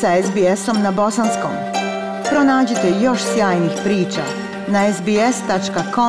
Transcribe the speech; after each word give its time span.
sa 0.00 0.22
SBS-om 0.22 0.82
na 0.82 0.90
bosanskom. 0.90 1.50
Pronađite 2.30 2.92
još 3.02 3.18
sjajnih 3.34 3.72
priča 3.84 4.22
na 4.68 4.92
sbs.com.au 4.92 6.02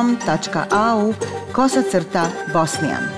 kosacrta 1.52 2.26
bosnijan. 2.52 3.17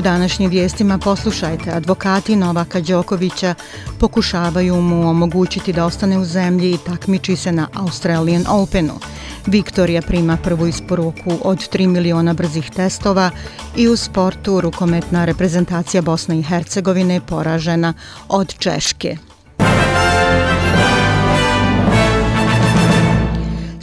U 0.00 0.02
današnjim 0.02 0.50
vijestima 0.50 0.98
poslušajte, 0.98 1.70
advokati 1.70 2.36
Novaka 2.36 2.80
Đokovića 2.80 3.54
pokušavaju 3.98 4.76
mu 4.76 5.10
omogućiti 5.10 5.72
da 5.72 5.84
ostane 5.84 6.18
u 6.18 6.24
zemlji 6.24 6.70
i 6.70 6.78
takmiči 6.86 7.36
se 7.36 7.52
na 7.52 7.68
Australian 7.74 8.44
Openu. 8.48 8.92
Viktorija 9.46 10.02
prima 10.02 10.36
prvu 10.36 10.66
isporuku 10.66 11.38
od 11.42 11.58
3 11.58 11.86
miliona 11.86 12.34
brzih 12.34 12.70
testova 12.70 13.30
i 13.76 13.88
u 13.88 13.96
sportu 13.96 14.60
rukometna 14.60 15.24
reprezentacija 15.24 16.02
Bosne 16.02 16.38
i 16.38 16.42
Hercegovine 16.42 17.20
poražena 17.20 17.94
od 18.28 18.54
Češke. 18.58 19.29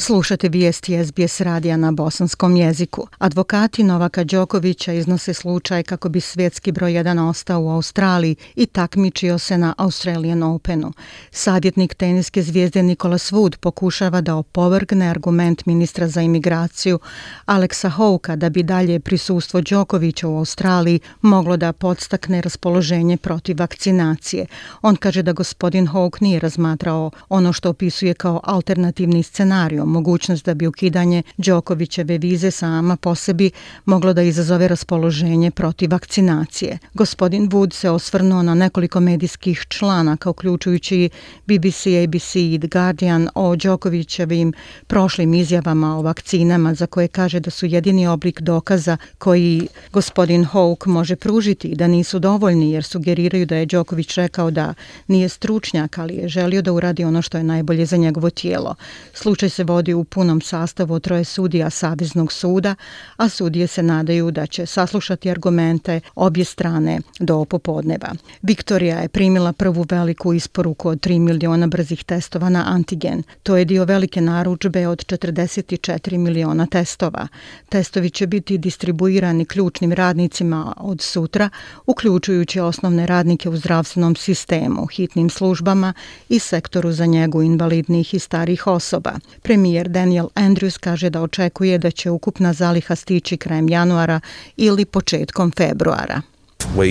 Slušate 0.07 0.49
vijesti 0.49 1.05
SBS 1.05 1.41
radija 1.41 1.77
na 1.77 1.91
bosanskom 1.91 2.55
jeziku. 2.55 3.07
Advokati 3.17 3.83
Novaka 3.83 4.23
Đokovića 4.23 4.93
iznose 4.93 5.33
slučaj 5.33 5.83
kako 5.83 6.09
bi 6.09 6.21
svjetski 6.21 6.71
broj 6.71 6.91
1 6.91 7.29
ostao 7.29 7.61
u 7.61 7.69
Australiji 7.69 8.35
i 8.55 8.65
takmičio 8.65 9.37
se 9.37 9.57
na 9.57 9.73
Australian 9.77 10.43
Openu. 10.43 10.93
Savjetnik 11.31 11.93
teniske 11.93 12.41
zvijezde 12.41 12.83
Nikola 12.83 13.17
Svud 13.17 13.57
pokušava 13.57 14.21
da 14.21 14.35
opovrgne 14.35 15.09
argument 15.09 15.65
ministra 15.65 16.07
za 16.07 16.21
imigraciju 16.21 16.99
Aleksa 17.45 17.89
Houka 17.89 18.35
da 18.35 18.49
bi 18.49 18.63
dalje 18.63 18.99
prisustvo 18.99 19.61
Đokovića 19.61 20.27
u 20.27 20.37
Australiji 20.37 20.99
moglo 21.21 21.57
da 21.57 21.73
podstakne 21.73 22.41
raspoloženje 22.41 23.17
protiv 23.17 23.59
vakcinacije. 23.59 24.45
On 24.81 24.95
kaže 24.95 25.21
da 25.21 25.33
gospodin 25.33 25.87
Houk 25.87 26.21
nije 26.21 26.39
razmatrao 26.39 27.11
ono 27.29 27.53
što 27.53 27.69
opisuje 27.69 28.13
kao 28.13 28.41
alternativni 28.43 29.23
scenarij 29.23 29.79
mogućnost 29.97 30.45
da 30.45 30.53
bi 30.53 30.67
ukidanje 30.67 31.23
Đokovićeve 31.37 32.17
vize 32.17 32.51
sama 32.51 32.95
po 32.95 33.15
sebi 33.15 33.51
moglo 33.85 34.13
da 34.13 34.21
izazove 34.21 34.67
raspoloženje 34.67 35.51
protiv 35.51 35.91
vakcinacije. 35.91 36.77
Gospodin 36.93 37.49
Wood 37.49 37.73
se 37.73 37.89
osvrnuo 37.89 38.43
na 38.43 38.55
nekoliko 38.55 38.99
medijskih 38.99 39.65
članaka, 39.69 40.29
uključujući 40.29 41.09
BBC, 41.45 41.81
ABC 42.03 42.35
i 42.35 42.57
The 42.61 42.67
Guardian 42.67 43.29
o 43.35 43.55
Đokovićevim 43.55 44.53
prošlim 44.87 45.33
izjavama 45.33 45.97
o 45.97 46.01
vakcinama 46.01 46.73
za 46.73 46.85
koje 46.85 47.07
kaže 47.07 47.39
da 47.39 47.49
su 47.49 47.65
jedini 47.65 48.07
oblik 48.07 48.41
dokaza 48.41 48.97
koji 49.17 49.67
gospodin 49.91 50.45
Hawke 50.45 50.87
može 50.87 51.15
pružiti 51.15 51.75
da 51.75 51.87
nisu 51.87 52.19
dovoljni 52.19 52.71
jer 52.71 52.83
sugeriraju 52.83 53.45
da 53.45 53.55
je 53.55 53.65
Đoković 53.65 54.15
rekao 54.15 54.51
da 54.51 54.73
nije 55.07 55.29
stručnjak, 55.29 55.97
ali 55.97 56.15
je 56.15 56.27
želio 56.27 56.61
da 56.61 56.73
uradi 56.73 57.03
ono 57.03 57.21
što 57.21 57.37
je 57.37 57.43
najbolje 57.43 57.85
za 57.85 57.97
njegovo 57.97 58.29
tijelo. 58.29 58.75
Slučaj 59.13 59.49
se 59.49 59.63
vodi 59.63 59.86
u 59.93 60.03
punom 60.03 60.41
sastavu 60.41 60.99
troje 60.99 61.23
sudija 61.23 61.69
Saveznog 61.69 62.31
suda, 62.31 62.75
a 63.17 63.29
sudije 63.29 63.67
se 63.67 63.83
nadaju 63.83 64.31
da 64.31 64.45
će 64.45 64.65
saslušati 64.65 65.31
argumente 65.31 65.99
obje 66.15 66.45
strane 66.45 66.99
do 67.19 67.45
popodneva. 67.45 68.13
Viktorija 68.41 68.99
je 68.99 69.09
primila 69.09 69.53
prvu 69.53 69.85
veliku 69.89 70.33
isporuku 70.33 70.89
od 70.89 70.99
3 70.99 71.19
miliona 71.19 71.67
brzih 71.67 72.03
testova 72.03 72.49
na 72.49 72.63
antigen. 72.67 73.23
To 73.43 73.57
je 73.57 73.65
dio 73.65 73.85
velike 73.85 74.21
naručbe 74.21 74.87
od 74.87 75.05
44 75.05 76.17
miliona 76.17 76.65
testova. 76.65 77.27
Testovi 77.69 78.09
će 78.09 78.27
biti 78.27 78.57
distribuirani 78.57 79.45
ključnim 79.45 79.91
radnicima 79.91 80.73
od 80.77 81.01
sutra, 81.01 81.49
uključujući 81.85 82.59
osnovne 82.59 83.05
radnike 83.05 83.49
u 83.49 83.57
zdravstvenom 83.57 84.15
sistemu, 84.15 84.85
hitnim 84.85 85.29
službama 85.29 85.93
i 86.29 86.39
sektoru 86.39 86.91
za 86.91 87.05
njegu 87.05 87.41
invalidnih 87.41 88.13
i 88.13 88.19
starih 88.19 88.67
osoba. 88.67 89.11
Premijer 89.41 89.66
Daniel 89.87 90.27
Andrews 90.35 90.77
kaže 90.77 91.09
da 91.09 91.21
očekuje 91.21 91.77
da 91.77 91.91
će 91.91 92.09
ukupna 92.09 92.53
zaliha 92.53 92.95
stići 92.95 93.37
krajem 93.37 93.69
januara 93.69 94.19
ili 94.57 94.85
početkom 94.85 95.51
februara. 95.51 96.21
Uh, 96.75 96.83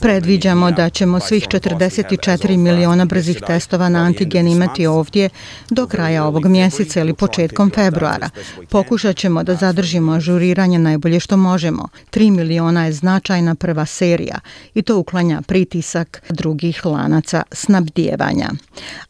Predviđamo 0.00 0.70
da 0.70 0.90
ćemo 0.90 1.20
svih 1.20 1.46
44 1.48 2.56
miliona 2.56 3.04
brzih 3.04 3.40
testova 3.46 3.88
na 3.88 3.98
antigen 3.98 4.48
imati 4.48 4.86
ovdje 4.86 5.28
do 5.70 5.86
kraja 5.86 6.24
ovog 6.24 6.46
mjeseca 6.46 7.00
ili 7.00 7.14
početkom 7.14 7.70
februara. 7.74 8.30
Pokušat 8.68 9.16
ćemo 9.16 9.42
da 9.42 9.54
zadržimo 9.54 10.12
ažuriranje 10.12 10.78
najbolje 10.78 11.20
što 11.20 11.36
možemo. 11.36 11.88
3 12.10 12.30
miliona 12.30 12.86
je 12.86 12.92
značajna 12.92 13.54
prva 13.54 13.86
serija 13.86 14.38
i 14.74 14.82
to 14.82 14.98
uklanja 14.98 15.42
pritisak 15.42 16.22
drugih 16.28 16.86
lanaca 16.86 17.42
snabdijevanja. 17.52 18.50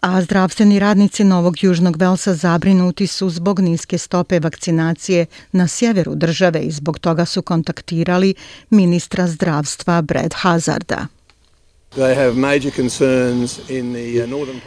A 0.00 0.22
zdravstveni 0.22 0.78
radnici 0.78 1.24
Novog 1.24 1.64
Južnog 1.64 1.96
Velsa 1.96 2.34
zabrinuti 2.34 3.06
su 3.06 3.30
zbog 3.30 3.60
niske 3.60 3.98
stope 3.98 4.40
vakcinacije 4.40 5.26
na 5.52 5.68
sjeveru 5.68 6.14
države 6.14 6.60
i 6.60 6.70
zbog 6.70 6.98
toga 6.98 7.24
su 7.24 7.42
kontaktirali 7.42 8.09
citirali 8.10 8.34
ministra 8.70 9.26
zdravstva 9.26 10.02
Brad 10.02 10.34
Hazarda. 10.34 11.06
Uh, 11.96 12.02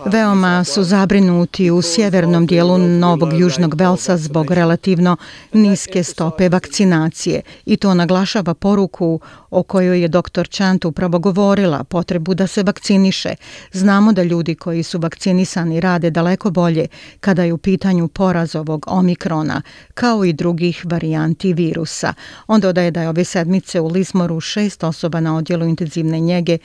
Veoma 0.05 0.63
su 0.63 0.83
zabrinuti 0.83 1.71
u 1.71 1.81
sjevernom 1.81 2.45
dijelu 2.45 2.77
Novog 2.77 3.33
Južnog 3.33 3.75
Velsa 3.75 4.17
zbog 4.17 4.51
relativno 4.51 5.17
niske 5.53 6.03
stope 6.03 6.49
vakcinacije 6.49 7.41
i 7.65 7.77
to 7.77 7.93
naglašava 7.93 8.53
poruku 8.53 9.19
o 9.49 9.63
kojoj 9.63 10.01
je 10.01 10.07
dr. 10.07 10.47
Chant 10.49 10.85
upravo 10.85 11.19
govorila, 11.19 11.83
potrebu 11.83 12.33
da 12.33 12.47
se 12.47 12.63
vakciniše. 12.63 13.35
Znamo 13.71 14.13
da 14.13 14.23
ljudi 14.23 14.55
koji 14.55 14.83
su 14.83 14.99
vakcinisani 14.99 15.79
rade 15.79 16.09
daleko 16.09 16.51
bolje 16.51 16.87
kada 17.19 17.43
je 17.43 17.53
u 17.53 17.57
pitanju 17.57 18.07
poraz 18.07 18.55
ovog 18.55 18.85
omikrona, 18.87 19.61
kao 19.93 20.25
i 20.25 20.33
drugih 20.33 20.81
varijanti 20.85 21.53
virusa. 21.53 22.13
On 22.47 22.61
dodaje 22.61 22.91
da 22.91 23.01
je 23.01 23.09
ove 23.09 23.23
sedmice 23.23 23.79
u 23.79 23.87
Lismoru 23.87 24.39
šest 24.39 24.83
osoba 24.83 25.19
na 25.19 25.37
odjelu 25.37 25.65
intenzivne 25.65 26.19
njege 26.19 26.57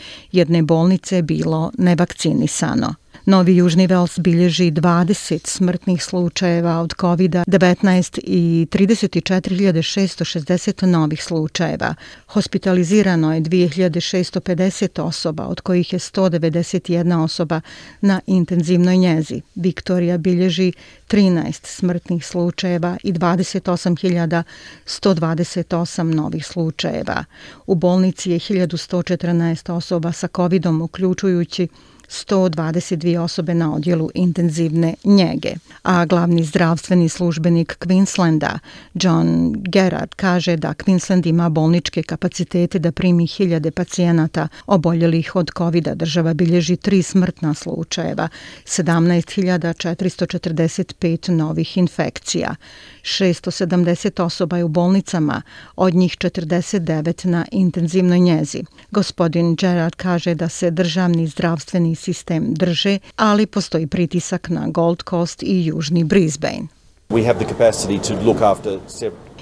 jedne 0.48 0.62
bolnice 0.62 1.22
bilo 1.22 1.70
nevakcinisano. 1.78 2.94
Novi 3.28 3.56
Južni 3.56 3.86
Vels 3.86 4.18
bilježi 4.18 4.70
20 4.70 5.46
smrtnih 5.46 6.04
slučajeva 6.04 6.80
od 6.80 6.94
COVID-19 6.94 8.18
i 8.22 8.66
34.660 8.70 10.86
novih 10.86 11.24
slučajeva. 11.24 11.94
Hospitalizirano 12.26 13.34
je 13.34 13.40
2.650 13.40 15.02
osoba, 15.02 15.46
od 15.46 15.60
kojih 15.60 15.92
je 15.92 15.98
191 15.98 17.24
osoba 17.24 17.60
na 18.00 18.20
intenzivnoj 18.26 18.96
njezi. 18.96 19.40
Viktorija 19.54 20.18
bilježi 20.18 20.72
13 21.08 21.66
smrtnih 21.66 22.26
slučajeva 22.26 22.96
i 23.02 23.12
28.128 23.12 26.02
novih 26.02 26.46
slučajeva. 26.46 27.24
U 27.66 27.74
bolnici 27.74 28.30
je 28.30 28.38
1114 28.38 29.72
osoba 29.72 30.12
sa 30.12 30.28
COVID-om, 30.36 30.82
uključujući 30.82 31.68
122 32.08 33.18
osobe 33.18 33.54
na 33.54 33.74
odjelu 33.74 34.10
intenzivne 34.14 34.94
njege. 35.04 35.54
A 35.82 36.04
glavni 36.04 36.44
zdravstveni 36.44 37.08
službenik 37.08 37.76
Queenslanda, 37.80 38.58
John 38.94 39.54
Gerard, 39.56 40.14
kaže 40.16 40.56
da 40.56 40.74
Queensland 40.74 41.28
ima 41.28 41.48
bolničke 41.48 42.02
kapacitete 42.02 42.78
da 42.78 42.92
primi 42.92 43.26
hiljade 43.26 43.70
pacijenata 43.70 44.48
oboljelih 44.66 45.36
od 45.36 45.50
COVID-a. 45.58 45.94
Država 45.94 46.34
bilježi 46.34 46.76
tri 46.76 47.02
smrtna 47.02 47.54
slučajeva, 47.54 48.28
17.445 48.64 51.30
novih 51.30 51.76
infekcija. 51.76 52.54
670 53.02 54.22
osoba 54.22 54.56
je 54.56 54.64
u 54.64 54.68
bolnicama, 54.68 55.42
od 55.76 55.94
njih 55.94 56.16
49 56.16 57.26
na 57.26 57.44
intenzivnoj 57.52 58.18
njezi. 58.18 58.64
Gospodin 58.90 59.54
Gerard 59.54 59.94
kaže 59.94 60.34
da 60.34 60.48
se 60.48 60.70
državni 60.70 61.26
zdravstveni 61.26 61.94
sistem 61.98 62.54
drže, 62.54 62.98
ali 63.16 63.46
postoji 63.46 63.86
pritisak 63.86 64.48
na 64.48 64.68
Gold 64.68 65.02
Coast 65.10 65.42
i 65.42 65.66
Južni 65.66 66.04
Brisbane. 66.04 66.68
We 67.10 67.26
have 67.26 67.44
the 67.44 67.54
capacity 67.54 67.98
to 68.08 68.14
look 68.24 68.42
after 68.42 68.78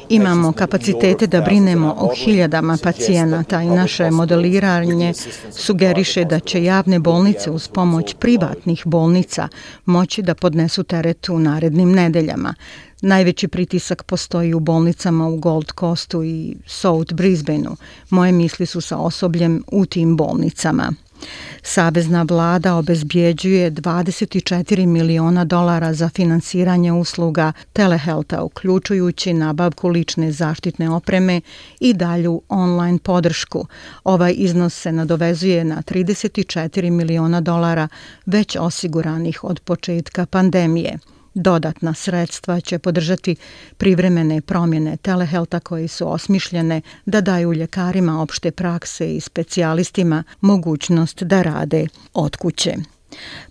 Imamo 0.08 0.52
kapacitete 0.52 1.26
da 1.26 1.40
brinemo 1.40 1.94
o 1.98 2.14
hiljadama 2.14 2.78
pacijenata 2.82 3.62
i 3.62 3.66
naše 3.66 4.10
modeliranje 4.10 5.12
sugeriše 5.50 6.24
da 6.24 6.40
će 6.40 6.64
javne 6.64 6.98
bolnice 6.98 7.50
uz 7.50 7.68
pomoć 7.68 8.14
privatnih 8.18 8.82
bolnica 8.84 9.48
moći 9.84 10.22
da 10.22 10.34
podnesu 10.34 10.82
teret 10.82 11.28
u 11.28 11.38
narednim 11.38 11.92
nedeljama. 11.92 12.54
Najveći 13.02 13.48
pritisak 13.48 14.02
postoji 14.02 14.54
u 14.54 14.60
bolnicama 14.60 15.28
u 15.28 15.36
Gold 15.36 15.72
Coastu 15.80 16.24
i 16.24 16.56
South 16.66 17.14
Brisbaneu. 17.14 17.76
Moje 18.10 18.32
misli 18.32 18.66
su 18.66 18.80
sa 18.80 18.96
osobljem 18.96 19.64
u 19.72 19.86
tim 19.86 20.16
bolnicama. 20.16 20.92
Savezna 21.62 22.22
vlada 22.22 22.74
obezbjeđuje 22.74 23.70
24 23.70 24.86
miliona 24.86 25.44
dolara 25.44 25.94
za 25.94 26.08
finansiranje 26.08 26.92
usluga 26.92 27.52
telehelta, 27.72 28.42
uključujući 28.42 29.32
nabavku 29.32 29.88
lične 29.88 30.32
zaštitne 30.32 30.90
opreme 30.90 31.40
i 31.80 31.94
dalju 31.94 32.42
online 32.48 32.98
podršku. 32.98 33.66
Ovaj 34.04 34.34
iznos 34.36 34.74
se 34.74 34.92
nadovezuje 34.92 35.64
na 35.64 35.82
34 35.82 36.90
miliona 36.90 37.40
dolara 37.40 37.88
već 38.26 38.56
osiguranih 38.60 39.44
od 39.44 39.60
početka 39.60 40.26
pandemije. 40.26 40.98
Dodatna 41.38 41.94
sredstva 41.94 42.60
će 42.60 42.78
podržati 42.78 43.36
privremene 43.76 44.40
promjene 44.40 44.96
telehelta 44.96 45.60
koji 45.60 45.88
su 45.88 46.12
osmišljene 46.12 46.80
da 47.06 47.20
daju 47.20 47.52
ljekarima 47.52 48.22
opšte 48.22 48.50
prakse 48.50 49.16
i 49.16 49.20
specijalistima 49.20 50.24
mogućnost 50.40 51.22
da 51.22 51.42
rade 51.42 51.86
od 52.14 52.36
kuće. 52.36 52.76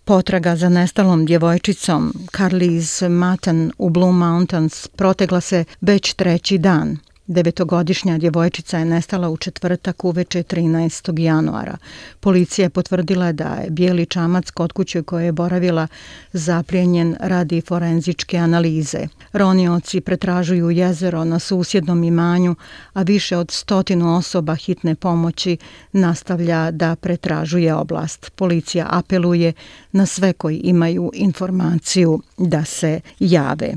Potraga 0.06 0.56
za 0.56 0.70
nestalom 0.70 1.26
djevojčicom 1.26 2.14
Carlize 2.38 3.10
Matten 3.10 3.72
u 3.78 3.90
Blue 3.90 4.12
Mountains 4.12 4.88
protegla 4.88 5.42
se 5.42 5.64
već 5.82 6.14
treći 6.14 6.58
dan. 6.58 6.98
Devetogodišnja 7.28 8.18
djevojčica 8.18 8.78
je 8.78 8.86
nestala 8.86 9.30
u 9.30 9.38
četvrtak 9.38 10.04
uveče 10.04 10.44
13. 10.44 11.20
januara. 11.20 11.78
Policija 12.20 12.66
je 12.66 12.70
potvrdila 12.70 13.32
da 13.32 13.48
je 13.64 13.70
bijeli 13.70 14.06
čamac 14.06 14.50
kod 14.50 14.72
kuće 14.72 15.04
koje 15.04 15.26
je 15.26 15.32
boravila 15.32 15.88
zapljenjen 16.34 17.16
radi 17.20 17.62
forenzičke 17.62 18.38
analize. 18.38 19.08
Ronioci 19.34 20.02
pretražuju 20.02 20.72
jezero 20.72 21.24
na 21.24 21.40
susjednom 21.40 22.04
imanju, 22.04 22.56
a 22.94 23.02
više 23.02 23.38
od 23.38 23.52
stotinu 23.52 24.18
osoba 24.18 24.56
hitne 24.56 24.96
pomoći 24.96 25.58
nastavlja 25.92 26.72
da 26.72 26.96
pretražuje 26.96 27.74
oblast. 27.74 28.32
Policija 28.36 28.88
apeluje 28.90 29.54
na 29.92 30.06
sve 30.06 30.34
koji 30.34 30.58
imaju 30.58 31.12
informaciju 31.14 32.22
da 32.38 32.66
se 32.66 33.00
jave. 33.20 33.74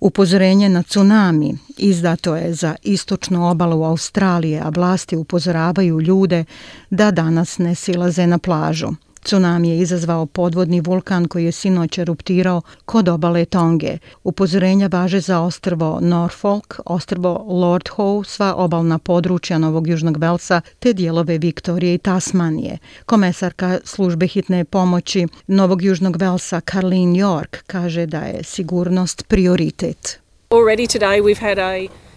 Upozorenje 0.00 0.68
na 0.68 0.82
tsunami 0.82 1.58
izdato 1.76 2.36
je 2.36 2.54
za 2.54 2.74
istočnu 2.82 3.50
obalu 3.50 3.84
Australije, 3.84 4.60
a 4.60 4.68
vlasti 4.68 5.16
upozoravaju 5.16 6.00
ljude 6.00 6.44
da 6.90 7.10
danas 7.10 7.58
ne 7.58 7.74
silaze 7.74 8.26
na 8.26 8.38
plažu. 8.38 8.88
Tsunami 9.28 9.68
je 9.68 9.78
izazvao 9.78 10.26
podvodni 10.26 10.80
vulkan 10.80 11.28
koji 11.28 11.44
je 11.44 11.52
sinoć 11.52 11.98
eruptirao 11.98 12.62
kod 12.84 13.08
obale 13.08 13.44
Tonge. 13.44 13.98
Upozorenja 14.24 14.86
važe 14.92 15.20
za 15.20 15.40
ostrvo 15.40 15.98
Norfolk, 16.02 16.80
ostrvo 16.86 17.44
Lord 17.48 17.88
Howe, 17.96 18.24
sva 18.24 18.54
obalna 18.54 18.98
područja 18.98 19.58
Novog 19.58 19.88
Južnog 19.88 20.16
Velsa 20.16 20.60
te 20.78 20.92
dijelove 20.92 21.38
Viktorije 21.38 21.94
i 21.94 21.98
Tasmanije. 21.98 22.78
Komesarka 23.06 23.78
službe 23.84 24.26
hitne 24.26 24.64
pomoći 24.64 25.26
Novog 25.46 25.82
Južnog 25.82 26.16
Velsa 26.16 26.60
Karlin 26.60 27.14
York 27.14 27.56
kaže 27.66 28.06
da 28.06 28.20
je 28.20 28.44
sigurnost 28.44 29.24
prioritet. 29.28 30.20
Already 30.50 30.98
today 30.98 31.22
we've 31.22 31.40
had 31.40 31.58
a 31.58 32.07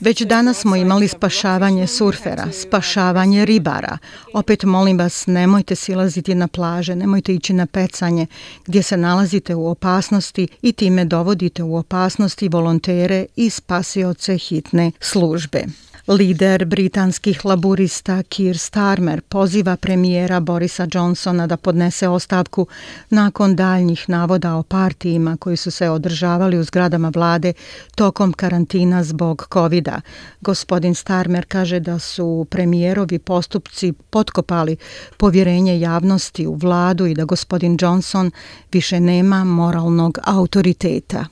Već 0.00 0.22
danas 0.22 0.58
smo 0.58 0.76
imali 0.76 1.08
spašavanje 1.08 1.86
surfera, 1.86 2.52
spašavanje 2.52 3.44
ribara. 3.44 3.98
Opet 4.34 4.62
molim 4.62 4.98
vas, 4.98 5.26
nemojte 5.26 5.74
silaziti 5.74 6.34
na 6.34 6.48
plaže, 6.48 6.96
nemojte 6.96 7.34
ići 7.34 7.52
na 7.52 7.66
pecanje 7.66 8.26
gdje 8.66 8.82
se 8.82 8.96
nalazite 8.96 9.54
u 9.54 9.68
opasnosti 9.68 10.48
i 10.62 10.72
time 10.72 11.04
dovodite 11.04 11.62
u 11.62 11.76
opasnosti 11.76 12.48
volontere 12.48 13.26
i 13.36 13.50
spasioce 13.50 14.38
hitne 14.38 14.92
službe. 15.00 15.64
Lider 16.06 16.64
britanskih 16.64 17.44
laburista 17.44 18.22
Keir 18.22 18.58
Starmer 18.58 19.20
poziva 19.20 19.76
premijera 19.76 20.40
Borisa 20.40 20.86
Johnsona 20.94 21.46
da 21.46 21.56
podnese 21.56 22.08
ostavku 22.08 22.66
nakon 23.10 23.56
daljnjih 23.56 24.04
navoda 24.08 24.54
o 24.54 24.62
partijima 24.62 25.36
koji 25.36 25.56
su 25.56 25.70
se 25.70 25.90
održavali 25.90 26.58
u 26.58 26.64
zgradama 26.64 27.12
vlade 27.14 27.52
tokom 27.94 28.32
karantina 28.32 29.04
zbog 29.04 29.46
covid 29.52 29.84
-a. 29.84 30.00
Gospodin 30.40 30.94
Starmer 30.94 31.44
kaže 31.48 31.80
da 31.80 31.98
su 31.98 32.46
premijerovi 32.50 33.18
postupci 33.18 33.92
potkopali 33.92 34.76
povjerenje 35.16 35.80
javnosti 35.80 36.46
u 36.46 36.54
vladu 36.54 37.06
i 37.06 37.14
da 37.14 37.24
gospodin 37.24 37.78
Johnson 37.80 38.30
više 38.72 39.00
nema 39.00 39.44
moralnog 39.44 40.18
autoriteta. 40.24 41.26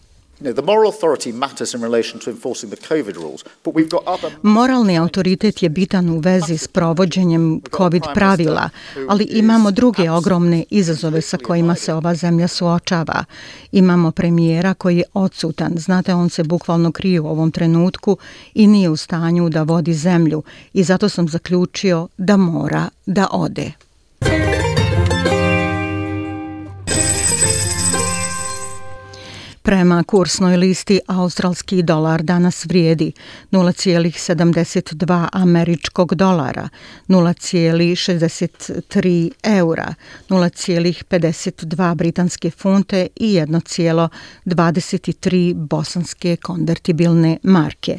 Moralni 4.43 4.99
autoritet 4.99 5.63
je 5.63 5.69
bitan 5.69 6.11
u 6.11 6.19
vezi 6.19 6.59
s 6.59 6.69
provođenjem 6.69 7.61
COVID 7.77 8.03
pravila, 8.15 8.71
ali 9.09 9.25
imamo 9.25 9.71
druge 9.71 10.11
ogromne 10.11 10.65
izazove 10.71 11.21
sa 11.21 11.37
kojima 11.37 11.75
se 11.75 11.95
ova 11.95 12.15
zemlja 12.15 12.49
suočava. 12.49 13.25
Imamo 13.73 14.11
premijera 14.11 14.75
koji 14.75 14.97
je 14.97 15.05
odsutan, 15.15 15.73
znate, 15.77 16.15
on 16.15 16.31
se 16.31 16.43
bukvalno 16.43 16.93
krije 16.93 17.21
u 17.21 17.27
ovom 17.27 17.51
trenutku 17.51 18.17
i 18.55 18.67
nije 18.67 18.91
u 18.91 18.97
stanju 18.97 19.49
da 19.49 19.63
vodi 19.63 19.95
zemlju 19.95 20.43
i 20.73 20.83
zato 20.83 21.09
sam 21.09 21.29
zaključio 21.29 22.09
da 22.17 22.37
mora 22.37 22.89
da 23.07 23.29
ode. 23.33 23.73
Prema 29.63 30.03
kursnoj 30.03 30.57
listi 30.57 31.01
australski 31.07 31.83
dolar 31.83 32.23
danas 32.23 32.67
vrijedi 32.67 33.13
0,72 33.51 35.29
američkog 35.33 36.15
dolara, 36.15 36.69
0,63 37.09 39.31
eura, 39.43 39.95
0,52 40.29 41.95
britanske 41.95 42.51
funte 42.51 43.07
i 43.17 43.35
1,23 43.35 45.55
bosanske 45.55 46.37
konvertibilne 46.37 47.39
marke. 47.43 47.99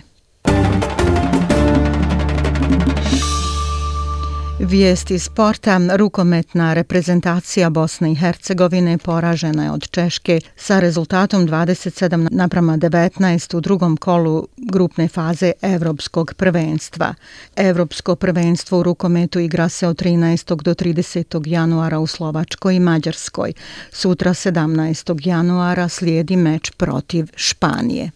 Vijesti 4.60 5.20
sporta. 5.20 5.80
Rukometna 5.96 6.74
reprezentacija 6.74 7.70
Bosne 7.70 8.12
i 8.12 8.16
Hercegovine 8.16 8.98
poražena 8.98 9.64
je 9.64 9.72
od 9.72 9.90
Češke 9.90 10.40
sa 10.56 10.80
rezultatom 10.80 11.48
27 11.48 12.28
naprama 12.32 12.78
19 12.78 13.58
u 13.58 13.62
drugom 13.62 13.98
kolu 13.98 14.48
grupne 14.58 15.08
faze 15.08 15.52
Evropskog 15.62 16.34
prvenstva. 16.38 17.14
Evropsko 17.56 18.16
prvenstvo 18.16 18.80
u 18.80 18.84
rukometu 18.84 19.40
igra 19.40 19.70
se 19.70 19.88
od 19.88 20.02
13. 20.02 20.62
do 20.62 20.74
30. 20.74 21.48
januara 21.48 22.00
u 22.00 22.08
Slovačkoj 22.08 22.76
i 22.76 22.80
Mađarskoj. 22.80 23.54
Sutra 23.92 24.34
17. 24.34 25.28
januara 25.28 25.90
slijedi 25.90 26.36
meč 26.36 26.72
protiv 26.72 27.28
Španije. 27.36 28.12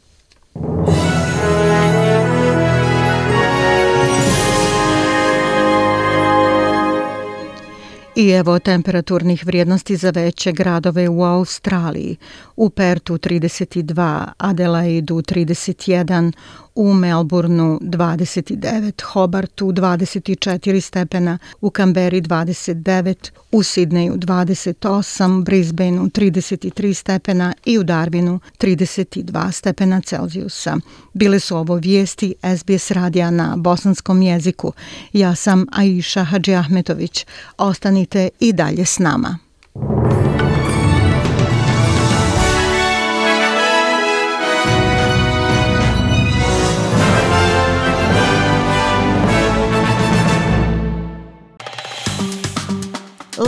I 8.20 8.30
evo 8.30 8.60
temperaturnih 8.60 9.46
vrijednosti 9.46 9.96
za 9.96 10.10
veće 10.10 10.52
gradove 10.52 11.10
u 11.10 11.24
Australiji. 11.24 12.18
U 12.56 12.70
Pertu 12.70 13.18
32, 13.18 14.26
Adelaidu 14.38 15.16
31, 15.16 16.32
u 16.78 16.94
Melbourneu 16.94 17.80
29, 17.82 19.04
Hobartu 19.04 19.72
24 19.72 20.82
stepena, 20.82 21.38
u 21.62 21.70
Kamberi 21.70 22.22
29, 22.22 23.32
u 23.52 23.64
Sidneju 23.64 24.14
28, 24.14 25.44
Brisbaneu 25.44 26.04
33 26.04 26.94
stepena 26.94 27.54
i 27.66 27.78
u 27.78 27.84
Darwinu 27.84 28.40
32 28.60 29.52
stepena 29.52 30.02
Celzijusa. 30.02 30.78
Bile 31.14 31.40
su 31.40 31.58
ovo 31.58 31.76
vijesti 31.76 32.36
SBS 32.58 32.92
radija 32.92 33.32
na 33.32 33.56
bosanskom 33.58 34.22
jeziku. 34.22 34.74
Ja 35.14 35.36
sam 35.36 35.66
Aisha 35.72 36.24
Hadži 36.24 36.56
Ahmetović. 36.56 37.26
Ostanite 37.58 38.30
i 38.40 38.54
dalje 38.54 38.86
s 38.86 39.00
nama. 39.00 39.47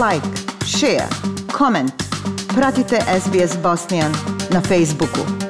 Like, 0.00 0.24
share, 0.64 1.06
comment. 1.52 1.92
Pratite 2.54 2.98
SBS 3.04 3.54
Bosnian 3.60 4.10
na 4.50 4.60
Facebooku. 4.60 5.49